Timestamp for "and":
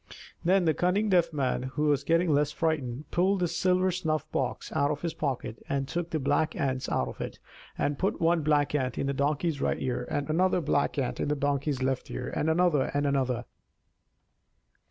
5.69-5.87, 7.77-7.99, 10.09-10.27, 12.35-12.49, 12.95-13.05